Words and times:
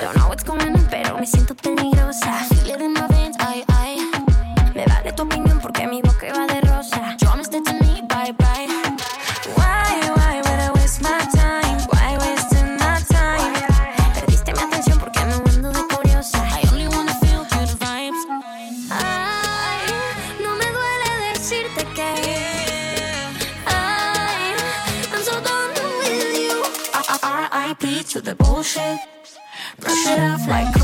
Don't 0.00 0.16
know 0.16 0.28
what's 0.28 0.44
going 0.44 0.62
on, 0.62 0.86
pero 0.90 1.18
me 1.18 1.26
siento 1.26 1.54
peligrosa. 1.54 2.32
Feel 2.64 2.74
it 2.74 2.80
in 2.80 2.92
my 2.92 3.06
ay, 3.38 3.64
ay. 3.68 4.10
Me 4.74 4.84
vale 4.86 5.12
tu 5.12 5.22
opinión 5.24 5.58
porque 5.60 5.86
mi 5.86 6.00
boca 6.00 6.32
va 6.32 6.46
de 6.46 6.60
rosa. 6.62 7.16
Brush 28.64 30.06
it 30.06 30.20
off 30.20 30.48
like 30.48 30.83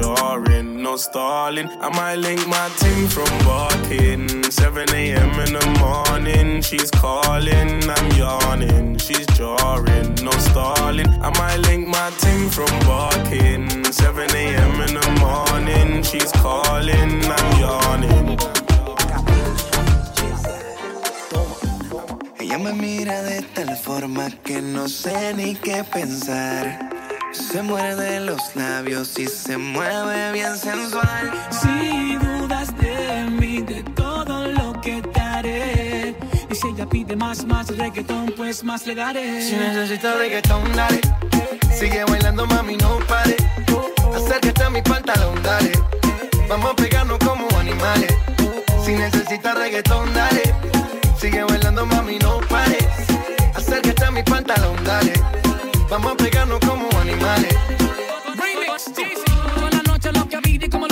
jarring, 0.00 0.82
no 0.82 0.96
stalling. 0.96 1.68
I 1.80 1.88
might 1.90 2.16
link 2.16 2.46
my 2.46 2.68
team 2.80 3.08
from 3.08 3.30
barking. 3.44 4.50
7 4.50 4.94
a.m. 4.94 5.32
in 5.44 5.52
the 5.58 5.66
morning, 5.78 6.62
she's 6.62 6.90
calling, 6.90 7.70
I'm 7.96 8.06
yawning. 8.16 8.98
She's 8.98 9.26
jarring, 9.38 10.14
no 10.22 10.32
stalling. 10.48 11.08
I 11.22 11.30
might 11.38 11.58
link 11.68 11.88
my 11.88 12.10
team 12.22 12.48
from 12.48 12.72
barking. 12.88 13.84
7 13.92 14.36
a.m. 14.42 14.74
in 14.86 14.92
the 15.00 15.10
morning, 15.20 16.02
she's 16.02 16.32
calling, 16.32 17.12
I'm 17.36 17.48
yawning. 17.60 18.38
Ella 22.40 22.58
me 22.58 22.72
mira 22.72 23.22
de 23.22 23.42
tal 23.54 23.76
forma 23.76 24.30
que 24.44 24.60
no 24.60 24.88
sé 24.88 25.34
ni 25.34 25.54
qué 25.54 25.84
pensar. 25.84 26.99
Se 27.32 27.62
muerde 27.62 28.20
los 28.20 28.56
labios 28.56 29.16
y 29.18 29.26
se 29.26 29.56
mueve 29.56 30.32
bien 30.32 30.56
sensual. 30.56 31.30
Si 31.50 32.16
dudas 32.16 32.76
de 32.78 33.30
mí, 33.30 33.62
de 33.62 33.82
todo 33.94 34.46
lo 34.48 34.80
que 34.80 35.00
te 35.00 35.20
haré. 35.20 36.16
Y 36.50 36.54
si 36.54 36.68
ella 36.68 36.86
pide 36.86 37.14
más, 37.14 37.44
más 37.44 37.68
reggaetón, 37.76 38.32
pues 38.36 38.64
más 38.64 38.84
le 38.86 38.96
daré. 38.96 39.42
Si 39.42 39.54
necesitas 39.54 40.16
reggaetón, 40.18 40.72
dale. 40.74 41.00
Sigue 41.72 42.04
bailando, 42.04 42.46
mami, 42.46 42.76
no 42.76 42.98
pare. 43.06 43.36
Acércate 44.14 44.64
a 44.64 44.70
mi 44.70 44.82
pantalón, 44.82 45.40
dale. 45.42 45.72
Vamos 46.48 46.72
a 46.72 46.76
pegarnos 46.76 47.18
como 47.18 47.48
animales. 47.58 48.12
Si 48.84 48.92
necesitas 48.92 49.56
reggaetón, 49.56 50.12
dale. 50.14 50.42
Sigue 51.16 51.44
bailando, 51.44 51.86
mami, 51.86 52.18
no 52.18 52.40
pare. 52.48 52.78
Acércate 53.54 54.04
a 54.04 54.10
mi 54.10 54.22
pantalón, 54.24 54.82
dale 54.84 55.12
Vamos 55.90 56.12
a 56.12 56.16
pegarnos 56.16 56.60
como 56.60 56.88
animales. 57.00 57.52
Remix, 58.36 58.84
Toda 59.54 59.70
la 59.70 59.82
noche 59.82 60.12
lo 60.12 60.28
que 60.28 60.38
vi, 60.38 60.68
como 60.68 60.86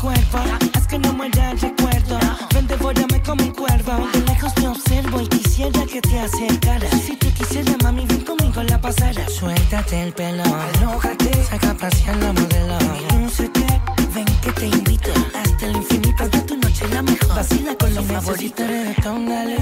cuerpo, 0.00 0.38
haz 0.74 0.86
que 0.86 0.98
no 0.98 1.12
muera 1.12 1.50
el 1.50 1.60
recuerdo. 1.60 2.18
Ven, 2.54 2.66
devórame 2.66 3.22
como 3.22 3.44
un 3.44 3.52
cuervo. 3.52 4.08
De 4.12 4.20
lejos 4.22 4.52
me 4.60 4.68
observo 4.68 5.20
y 5.20 5.28
quisiera 5.28 5.84
que 5.84 6.00
te 6.00 6.20
acercaras. 6.20 6.90
Si 7.02 7.16
tú 7.16 7.26
quisieras, 7.32 7.76
mami, 7.82 8.06
ven 8.06 8.24
conmigo 8.24 8.62
la 8.62 8.80
pasarás. 8.80 9.32
Suéltate 9.32 10.02
el 10.02 10.12
pelo, 10.12 10.42
alójate, 10.42 11.44
saca 11.44 11.70
a 11.70 12.16
la 12.16 12.32
modelo. 12.32 12.78
Lúcete, 13.18 13.66
ven 14.14 14.24
que 14.42 14.52
te 14.52 14.66
invito. 14.66 15.10
Hasta 15.34 15.66
el 15.66 15.76
infinito 15.76 16.28
de 16.28 16.40
tu 16.40 16.56
noche 16.56 16.88
la 16.88 17.02
mejor. 17.02 17.36
Vacila 17.36 17.74
con 17.76 17.94
los 17.94 18.04
si 18.38 18.54
dale. 18.56 19.56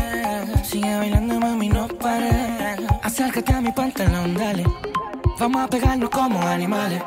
Sigue 0.64 0.97
bailando, 0.97 1.40
mami, 1.40 1.68
no 1.68 1.88
pares. 1.88 2.78
Acércate 3.02 3.52
a 3.52 3.61
mi 3.61 3.73
pantalón, 3.73 4.35
dale. 4.35 4.64
Vamos 5.38 5.62
a 5.62 5.68
pegarnos 5.68 6.11
como 6.11 6.40
animales. 6.47 7.02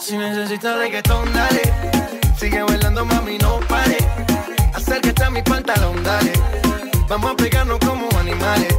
Si 0.00 0.16
necesitas 0.16 0.76
reggaetón, 0.78 1.32
dale. 1.32 2.15
Sigue 2.38 2.62
bailando, 2.62 3.04
mami, 3.04 3.38
no 3.38 3.60
pare. 3.68 3.98
Acércate 4.74 5.24
a 5.24 5.30
mi 5.30 5.42
pantalón, 5.42 6.02
dale. 6.02 6.32
Vamos 7.08 7.32
a 7.32 7.36
pegarnos 7.36 7.78
como 7.78 8.08
animales 8.18 8.74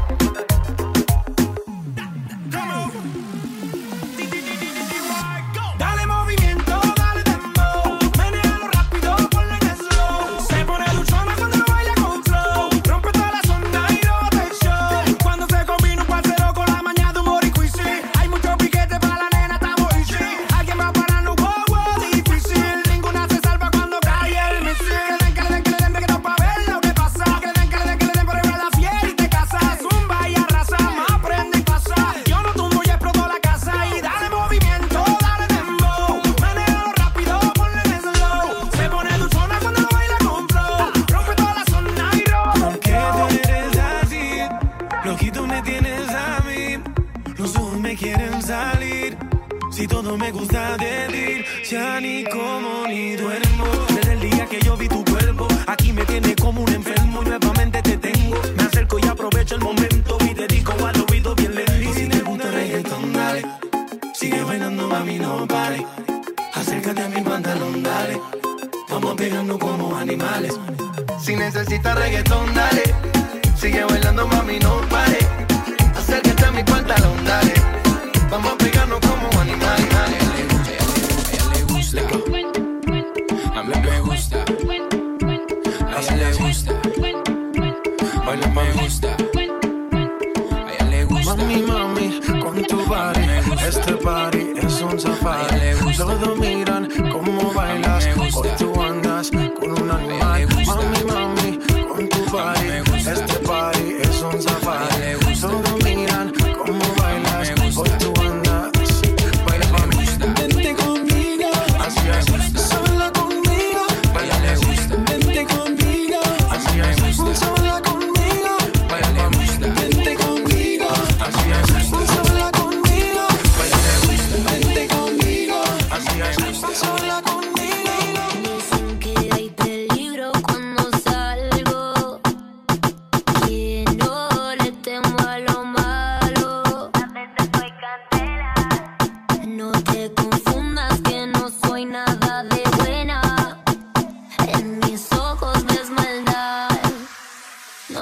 Este 93.80 93.96
party 93.98 94.54
es 94.56 94.82
un 94.82 95.00
safari. 95.00 95.67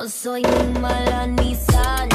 Soy 0.08 0.42
ni 0.44 0.80
mala 0.80 1.26
ni. 1.26 2.15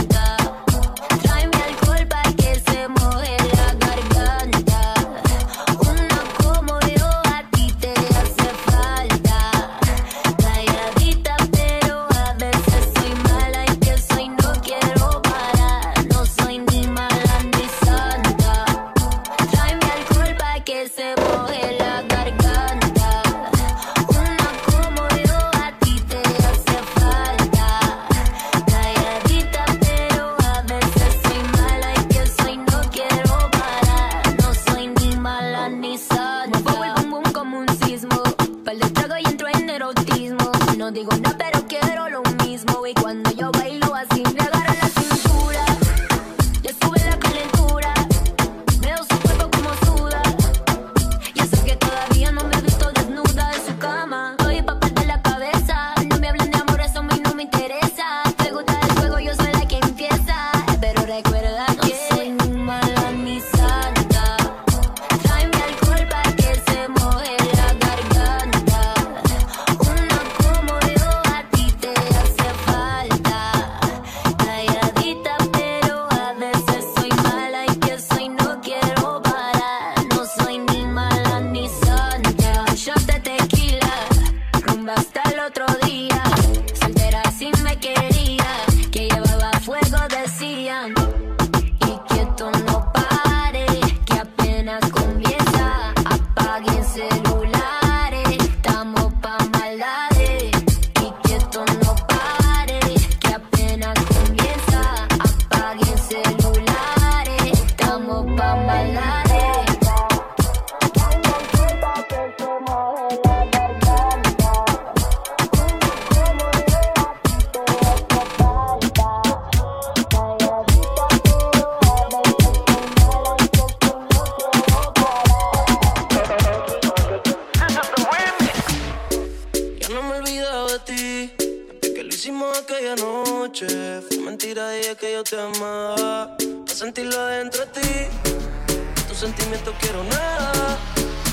esto 139.60 139.74
quiero 139.78 140.02
nada. 140.04 140.78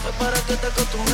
Fue 0.03 0.11
para 0.19 0.37
que 0.41 0.55
te 0.57 0.67
acostumbres. 0.67 1.06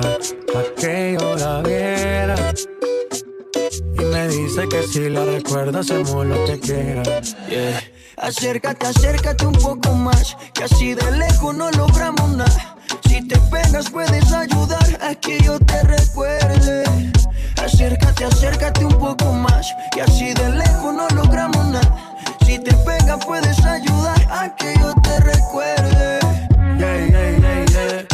Pa' 0.00 0.74
que 0.76 1.16
yo 1.18 1.36
la 1.36 1.62
viera. 1.62 2.36
Y 3.98 4.04
me 4.04 4.28
dice 4.28 4.68
que 4.68 4.82
si 4.82 5.08
la 5.08 5.24
recuerda 5.24 5.80
hacemos 5.80 6.26
lo 6.26 6.44
que 6.44 6.58
quiera. 6.58 7.02
Yeah. 7.48 7.80
Acércate, 8.16 8.86
acércate 8.86 9.46
un 9.46 9.54
poco 9.54 9.92
más, 9.92 10.36
que 10.52 10.64
así 10.64 10.94
de 10.94 11.10
lejos 11.12 11.54
no 11.54 11.70
logramos 11.72 12.30
nada. 12.30 12.76
Si 13.08 13.26
te 13.26 13.38
pegas 13.50 13.90
puedes 13.90 14.32
ayudar 14.32 14.98
a 15.02 15.14
que 15.14 15.38
yo 15.40 15.58
te 15.58 15.82
recuerde. 15.82 16.84
Acércate, 17.62 18.24
acércate 18.24 18.84
un 18.84 18.98
poco 18.98 19.32
más, 19.32 19.72
que 19.92 20.02
así 20.02 20.32
de 20.34 20.48
lejos 20.50 20.94
no 20.94 21.08
logramos 21.14 21.66
nada. 21.66 22.16
Si 22.46 22.58
te 22.58 22.72
pegas 22.74 23.24
puedes 23.24 23.64
ayudar 23.64 24.20
a 24.30 24.54
que 24.56 24.74
yo 24.78 24.94
te 25.02 25.20
recuerde. 25.20 26.18
Yeah, 26.78 27.06
yeah, 27.06 27.66
yeah, 27.68 28.13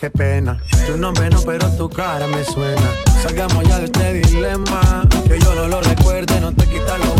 qué 0.00 0.10
pena. 0.10 0.58
Tu 0.86 0.96
nombre 0.96 1.28
no, 1.28 1.42
pero 1.42 1.68
tu 1.76 1.88
cara 1.90 2.26
me 2.26 2.42
suena. 2.42 2.90
Salgamos 3.22 3.62
ya 3.68 3.78
de 3.78 3.84
este 3.84 4.14
dilema. 4.14 5.02
Que 5.28 5.38
yo 5.38 5.54
no 5.54 5.68
lo 5.68 5.80
recuerde, 5.82 6.40
no 6.40 6.54
te 6.54 6.66
quita 6.66 6.96
lo 6.96 7.19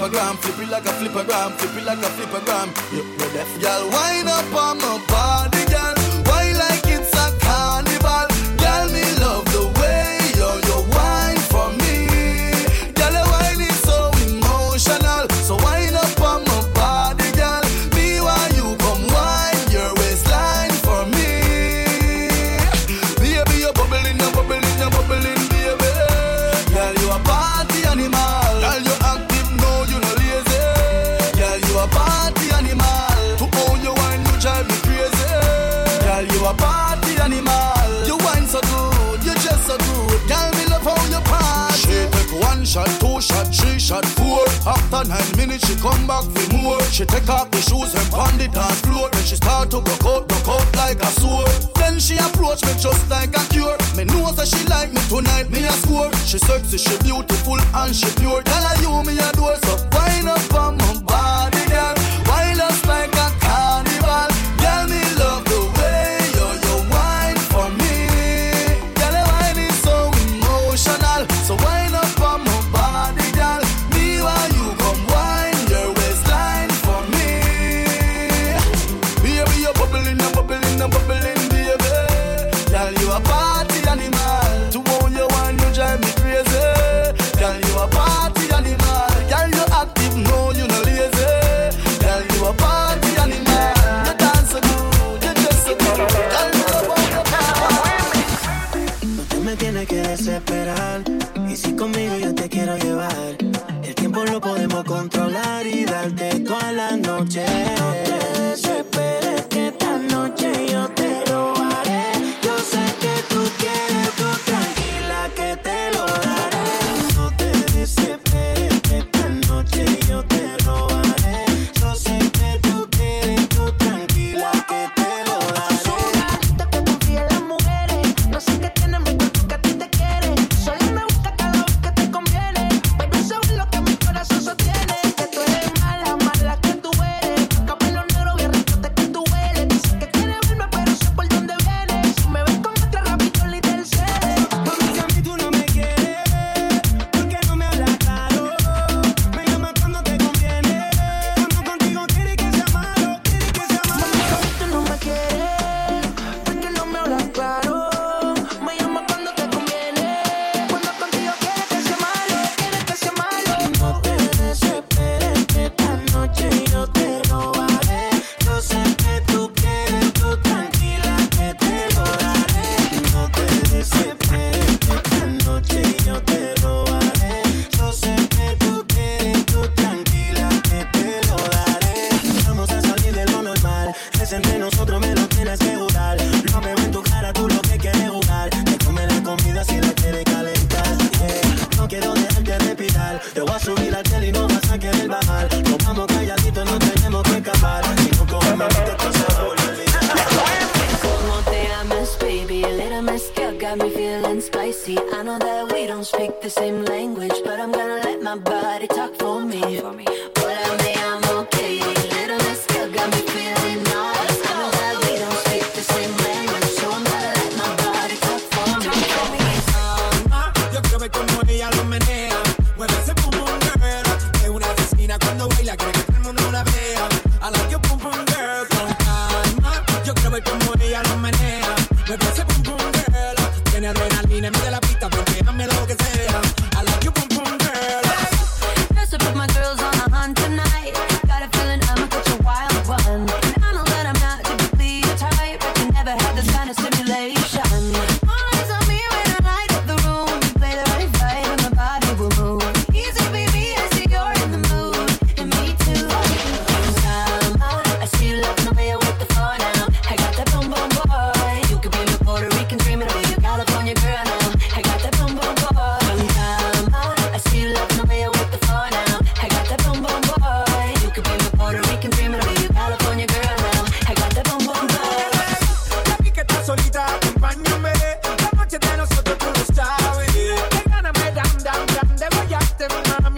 flipper 0.00 0.16
gram, 0.16 0.36
flip 0.38 0.58
it 0.58 0.70
like 0.70 0.86
a 0.86 0.92
flipper 0.92 1.24
gram, 1.24 1.52
flip 1.52 1.76
it 1.76 1.84
like 1.84 1.98
a 1.98 2.10
flipper 2.16 2.44
gram. 2.44 2.72
You're 2.92 3.32
deaf, 3.32 3.60
girl, 3.60 3.90
wind 3.90 4.28
up 4.28 4.54
on 4.54 4.78
my 4.78 5.04
body. 5.08 5.59
she 45.60 45.74
come 45.76 46.06
back 46.06 46.24
for 46.24 46.56
more. 46.56 46.80
She 46.90 47.04
take 47.04 47.28
off 47.28 47.50
the 47.50 47.60
shoes 47.60 47.94
and 47.94 48.08
pound 48.10 48.40
it 48.40 48.56
on 48.56 48.72
floor. 48.84 49.08
Then 49.12 49.24
she 49.24 49.36
start 49.36 49.70
to 49.70 49.80
broke 49.80 50.04
out, 50.04 50.28
broke 50.28 50.48
out 50.48 50.68
like 50.76 51.00
a 51.00 51.10
sword. 51.20 51.48
Then 51.76 51.98
she 51.98 52.16
approach 52.16 52.64
me 52.64 52.72
just 52.78 53.08
like 53.10 53.36
a 53.36 53.42
cure. 53.52 53.76
Me 53.96 54.04
know 54.04 54.32
that 54.32 54.48
she 54.48 54.62
like 54.66 54.92
me 54.92 55.00
tonight, 55.08 55.50
me 55.50 55.64
a 55.64 55.72
score. 55.72 56.12
She 56.26 56.38
sexy, 56.38 56.78
she 56.78 56.96
beautiful 57.02 57.58
and 57.58 57.94
she 57.94 58.08
pure. 58.20 58.42
Tell 58.42 58.64
her 58.64 58.76
you 58.82 58.92
me 59.06 59.18
a 59.18 59.32
door, 59.32 59.56
so 59.64 59.74
wind 59.92 60.28
up 60.28 60.49
noche. 107.24 107.59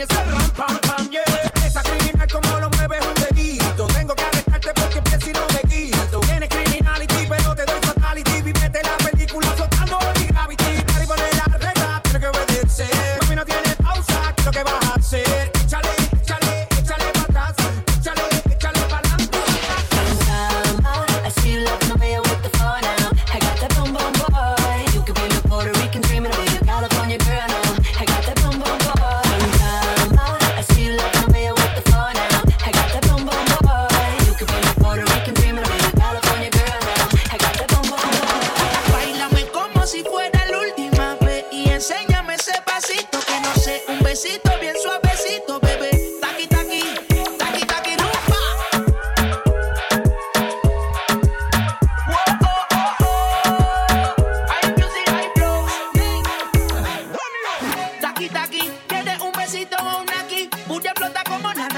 me 0.03 0.07
cerra. 0.07 0.42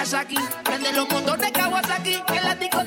Nagasaki. 0.05 0.37
Prende 0.63 0.93
los 0.93 1.09
motores 1.09 1.51
Kawasaki. 1.51 2.23
Que 2.27 2.41
la 2.43 2.55
disco 2.57 2.85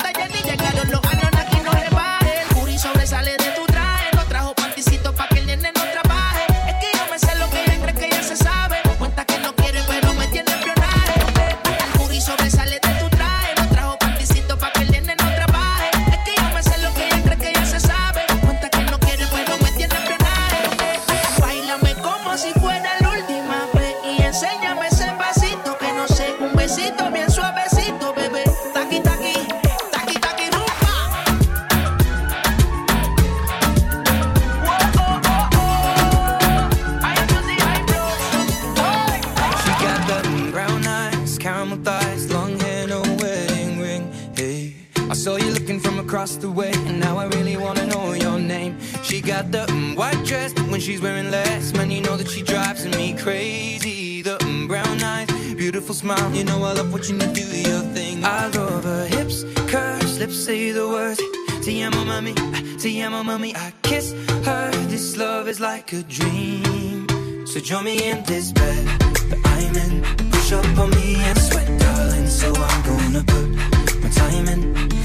she's 50.88 51.02
wearing 51.02 51.30
less, 51.30 51.74
man, 51.74 51.92
you 51.92 52.00
know 52.00 52.16
that 52.16 52.30
she 52.30 52.42
drives 52.42 52.86
me 52.96 53.14
crazy. 53.14 54.22
The 54.22 54.38
mm, 54.38 54.70
brown 54.70 55.04
eyes, 55.04 55.28
beautiful 55.54 55.94
smile, 55.94 56.34
you 56.34 56.46
know 56.46 56.64
I 56.64 56.72
love 56.80 56.94
watching 56.94 57.20
you 57.20 57.28
do 57.28 57.46
your 57.70 57.82
thing. 57.96 58.24
I 58.24 58.48
love 58.48 58.86
her 58.86 59.06
hips, 59.08 59.44
curves, 59.68 60.18
lips 60.18 60.38
say 60.46 60.72
the 60.72 60.88
words. 60.88 61.22
Te 61.62 61.84
amo, 61.84 62.06
mami, 62.06 62.34
te 62.82 63.02
amo, 63.02 63.22
mami. 63.22 63.54
I 63.54 63.74
kiss 63.82 64.14
her. 64.46 64.72
This 64.88 65.18
love 65.18 65.50
is 65.50 65.60
like 65.60 65.92
a 65.92 66.04
dream. 66.04 67.06
So 67.46 67.60
join 67.60 67.84
me 67.84 68.10
in 68.10 68.24
this 68.24 68.54
bed 68.54 68.86
that 69.30 69.42
I'm 69.56 69.76
in. 69.84 70.30
Push 70.32 70.54
up 70.54 70.78
on 70.78 70.90
me 70.92 71.16
and 71.16 71.38
sweat, 71.38 71.68
darling. 71.82 72.28
So 72.28 72.48
I'm 72.56 72.82
gonna 72.90 73.24
put 73.26 74.04
my 74.04 74.10
time 74.10 74.48
in. 74.48 74.97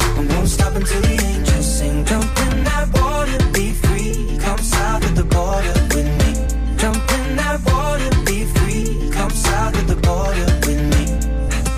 I 0.53 0.55
stop 0.55 0.75
until 0.75 1.01
the 1.01 1.17
angels 1.33 1.79
sing. 1.79 2.05
Jump 2.05 2.39
in 2.45 2.65
that 2.65 2.87
water, 2.93 3.39
be 3.53 3.73
free. 3.73 4.37
Come 4.39 4.59
south 4.59 5.03
of 5.09 5.15
the 5.17 5.25
border 5.25 5.73
with 5.95 6.11
me. 6.21 6.31
Jump 6.77 7.03
in 7.17 7.37
that 7.37 7.59
water, 7.65 8.11
be 8.27 8.45
free. 8.45 9.11
Come 9.17 9.31
south 9.31 9.75
of 9.81 9.87
the 9.89 9.97
border 9.97 10.49
with 10.67 10.83
me. 10.93 11.05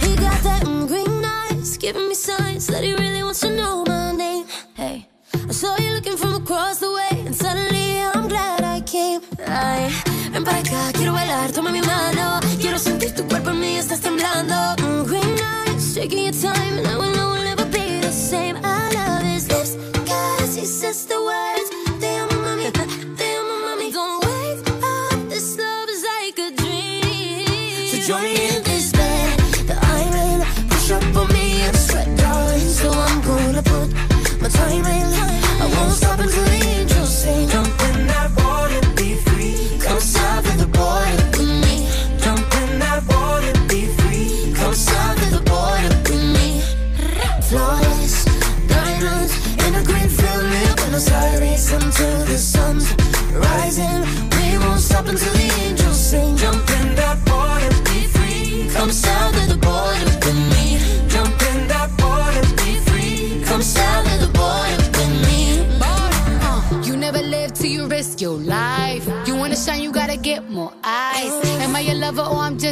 He 0.04 0.16
got 0.16 0.40
that 0.48 0.64
green 0.90 1.22
eyes, 1.24 1.76
giving 1.78 2.08
me 2.08 2.14
signs 2.14 2.66
that 2.66 2.82
he 2.82 2.94
really 2.94 3.22
wants 3.22 3.40
to 3.40 3.50
know 3.54 3.84
my 3.86 4.10
name. 4.10 4.46
Hey, 4.74 5.06
I 5.48 5.52
saw 5.52 5.76
you 5.78 5.92
looking 5.94 6.16
from 6.16 6.34
across 6.34 6.78
the 6.80 6.90
way, 6.90 7.22
and 7.26 7.34
suddenly 7.36 8.00
I'm 8.02 8.26
glad 8.26 8.64
I 8.64 8.80
came. 8.80 9.20
Ay, 9.46 9.88
ven 10.32 10.42
para 10.42 10.58
acá, 10.58 10.90
quiero 10.94 11.12
bailar, 11.12 11.52
toma 11.52 11.70
mi 11.70 11.80
mano. 11.80 12.40
Quiero 12.60 12.78
sentir 12.78 13.14
tu 13.14 13.22
cuerpo 13.28 13.50
en 13.50 13.60
mí, 13.60 13.76
estás 13.76 14.00
temblando. 14.00 14.54
Mm, 14.82 15.04
green 15.06 15.38
eyes, 15.38 15.94
taking 15.94 16.24
your 16.24 16.32
time, 16.32 16.78
and 16.78 16.88
I 16.88 16.96
will 16.96 17.23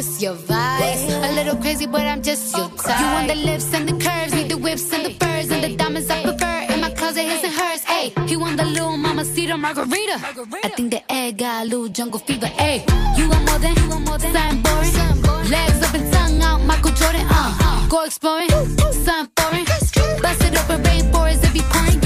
just 0.03 0.21
your 0.21 0.33
vice? 0.33 1.11
A 1.11 1.31
little 1.33 1.55
crazy, 1.55 1.85
but 1.85 2.01
I'm 2.01 2.21
just 2.21 2.55
your 2.57 2.69
type. 2.69 2.99
You 2.99 3.05
want 3.05 3.27
the 3.27 3.35
lips 3.35 3.73
and 3.73 3.87
the 3.87 3.93
curves, 4.03 4.33
need 4.33 4.49
the 4.49 4.57
whips 4.57 4.91
and 4.93 5.05
the 5.05 5.13
furs 5.19 5.49
and 5.51 5.63
the 5.63 5.75
diamonds 5.75 6.09
I 6.09 6.23
prefer. 6.23 6.73
In 6.73 6.81
my 6.81 6.91
closet, 6.91 7.23
his 7.23 7.43
and 7.43 7.53
hers. 7.53 7.83
Hey, 7.83 8.13
he 8.27 8.35
want 8.35 8.57
the 8.57 8.65
little 8.65 8.97
mama 8.97 9.23
cedar 9.25 9.57
margarita. 9.57 10.17
I 10.63 10.69
think 10.75 10.91
the 10.91 11.01
egg 11.11 11.37
got 11.37 11.63
a 11.63 11.65
little 11.65 11.87
jungle 11.87 12.19
fever. 12.19 12.47
Hey, 12.47 12.85
you 13.17 13.29
want 13.29 13.45
more 13.45 13.59
than, 13.59 13.75
you 13.75 13.89
want 13.89 14.05
more 14.07 14.17
than 14.17 14.33
something 14.33 14.61
boring. 14.61 15.49
Legs 15.49 15.81
up 15.85 15.93
and 15.93 16.13
tongue 16.13 16.41
out, 16.41 16.61
Michael 16.61 16.91
Jordan. 16.91 17.25
Uh, 17.29 17.87
go 17.87 18.03
exploring, 18.03 18.49
something 18.49 19.29
foreign. 19.37 19.65
Bust 20.21 20.43
it 20.43 20.57
open, 20.59 20.83
rainforest 20.83 21.43
if 21.43 21.55
you 21.55 21.63
pouring. 21.63 22.02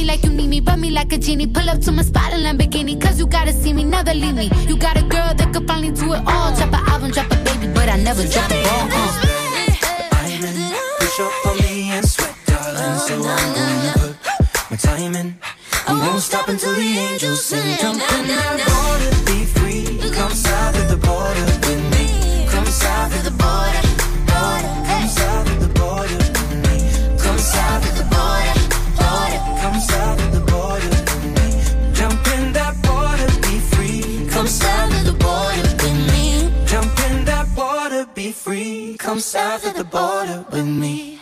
Me 0.00 0.06
like 0.06 0.24
you 0.24 0.30
need 0.30 0.48
me, 0.48 0.60
rub 0.60 0.78
me 0.78 0.88
like 0.88 1.12
a 1.12 1.18
genie. 1.18 1.46
Pull 1.46 1.68
up 1.68 1.78
to 1.82 1.92
my 1.92 2.02
spot 2.02 2.32
in 2.32 2.40
Lamborghini, 2.40 2.98
cause 2.98 3.18
you 3.18 3.26
gotta 3.26 3.52
see 3.52 3.74
me, 3.74 3.84
never 3.84 4.14
leave 4.14 4.34
me. 4.34 4.50
You 4.66 4.78
got 4.78 4.96
a 4.96 5.02
girl 5.02 5.34
that 5.34 5.52
could 5.52 5.66
finally 5.66 5.92
do 5.92 6.14
it 6.14 6.22
all. 6.26 6.56
Drop 6.56 6.72
an 6.72 6.88
album, 6.88 7.10
drop 7.10 7.30
a 7.30 7.36
baby, 7.44 7.66
but 7.74 7.86
I 7.90 7.98
never 7.98 8.24
drop 8.26 8.48
the 8.48 8.62
ball. 8.64 8.88
Uh. 8.90 9.26
In. 10.24 10.40
Push 11.00 11.20
up 11.20 11.46
on 11.46 11.56
me 11.58 11.90
and 11.90 12.08
sweat, 12.08 12.34
darling. 12.46 12.98
So 13.06 13.14
I'm 13.14 13.54
gonna 13.54 13.92
put 13.92 14.70
my 14.70 14.76
time 14.78 15.16
in. 15.16 15.38
I 15.86 15.92
won't 15.92 16.22
stop 16.22 16.48
until 16.48 16.72
the 16.72 16.80
angels 16.80 17.44
sing. 17.44 17.76
Jump 17.76 18.00
in 18.00 18.28
that 18.28 18.56
water, 18.72 19.12
be 19.28 19.44
free. 19.44 19.84
Come 20.12 20.32
south 20.32 20.78
of 20.80 20.88
the 20.88 20.96
border 20.96 21.44
with 21.44 21.84
me. 21.92 22.46
Come 22.48 22.64
south 22.64 23.12
of 23.18 23.24
the 23.28 23.34
border, 23.36 23.84
border. 24.32 24.72
Come 24.88 25.08
south 25.20 25.50
of 25.52 25.60
the 25.60 25.68
border 25.78 26.16
with 26.16 26.56
me. 26.64 26.76
Come 27.18 27.38
south 27.38 27.84
of 27.84 27.96
the 27.98 28.04
border, 28.04 28.16
border. 28.16 28.59
South 29.80 30.20
of 30.24 30.32
the 30.32 30.40
border 30.40 30.88
with 30.88 31.24
me. 31.36 31.94
Jump 31.94 32.26
in 32.36 32.52
that 32.52 32.74
water, 32.86 33.28
be 33.40 33.58
free. 33.58 34.28
Come 34.30 34.46
south 34.46 34.92
of 34.98 35.04
the 35.06 35.12
border 35.12 35.62
with 35.82 35.98
me. 36.12 36.66
Jump 36.66 36.98
in 37.10 37.24
that 37.24 37.46
water, 37.56 38.06
be 38.14 38.32
free. 38.32 38.96
Come 38.98 39.20
south 39.20 39.66
of 39.66 39.74
the 39.74 39.84
border 39.84 40.44
with 40.50 40.66
me. 40.66 41.19